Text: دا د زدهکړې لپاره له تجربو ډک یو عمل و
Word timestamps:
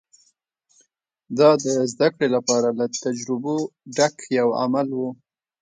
دا 1.37 1.49
د 1.63 1.65
زدهکړې 1.91 2.27
لپاره 2.35 2.69
له 2.79 2.85
تجربو 3.03 3.55
ډک 3.97 4.15
یو 4.39 4.47
عمل 4.61 4.87
و 4.95 5.01